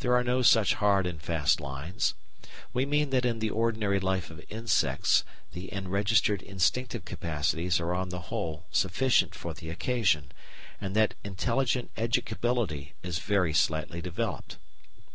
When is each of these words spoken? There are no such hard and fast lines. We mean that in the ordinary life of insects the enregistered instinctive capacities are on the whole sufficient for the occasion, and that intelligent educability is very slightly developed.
There 0.00 0.14
are 0.14 0.22
no 0.22 0.42
such 0.42 0.74
hard 0.74 1.06
and 1.06 1.18
fast 1.18 1.58
lines. 1.58 2.12
We 2.74 2.84
mean 2.84 3.08
that 3.08 3.24
in 3.24 3.38
the 3.38 3.48
ordinary 3.48 3.98
life 4.00 4.30
of 4.30 4.44
insects 4.50 5.24
the 5.52 5.72
enregistered 5.72 6.42
instinctive 6.42 7.06
capacities 7.06 7.80
are 7.80 7.94
on 7.94 8.10
the 8.10 8.20
whole 8.28 8.66
sufficient 8.70 9.34
for 9.34 9.54
the 9.54 9.70
occasion, 9.70 10.32
and 10.78 10.94
that 10.94 11.14
intelligent 11.24 11.90
educability 11.96 12.92
is 13.02 13.18
very 13.20 13.54
slightly 13.54 14.02
developed. 14.02 14.58